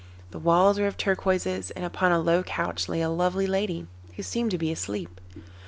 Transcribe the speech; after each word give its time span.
The 0.31 0.39
walls 0.39 0.79
were 0.79 0.87
of 0.87 0.97
turquoises, 0.97 1.69
and 1.75 1.85
upon 1.85 2.11
a 2.11 2.17
low 2.17 2.41
couch 2.41 2.89
lay 2.89 3.01
a 3.01 3.09
lovely 3.11 3.45
lady, 3.45 3.85
who 4.15 4.23
seemed 4.23 4.49
to 4.49 4.57
be 4.57 4.71
asleep. 4.71 5.21